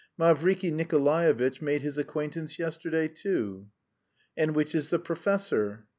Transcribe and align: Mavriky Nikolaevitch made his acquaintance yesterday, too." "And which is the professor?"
Mavriky 0.19 0.71
Nikolaevitch 0.73 1.61
made 1.61 1.83
his 1.83 1.95
acquaintance 1.99 2.57
yesterday, 2.57 3.07
too." 3.07 3.67
"And 4.35 4.55
which 4.55 4.73
is 4.73 4.89
the 4.89 4.97
professor?" 4.97 5.85